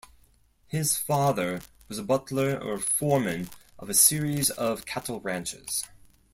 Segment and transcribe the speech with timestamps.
[0.67, 5.83] His father was a butler or foreman of a series of cattle ranches.